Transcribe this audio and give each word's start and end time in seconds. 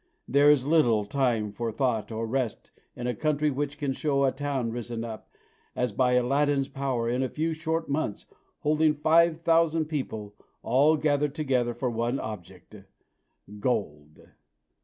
There 0.27 0.49
is 0.49 0.65
little 0.65 1.05
time 1.05 1.51
for 1.51 1.71
thought 1.71 2.11
or 2.11 2.25
rest 2.25 2.71
in 2.95 3.05
a 3.05 3.13
country 3.13 3.51
which 3.51 3.77
can 3.77 3.93
show 3.93 4.23
a 4.23 4.31
town 4.31 4.71
risen 4.71 5.03
up, 5.03 5.29
as 5.75 5.91
by 5.91 6.13
Aladdin's 6.13 6.67
power, 6.67 7.07
in 7.07 7.21
a 7.21 7.29
few 7.29 7.53
short 7.53 7.87
months, 7.87 8.25
holding 8.61 8.95
five 8.95 9.41
thousand 9.41 9.85
people, 9.85 10.33
all 10.63 10.97
gathered 10.97 11.35
together 11.35 11.75
for 11.75 11.91
one 11.91 12.19
object 12.19 12.75
gold. 13.59 14.27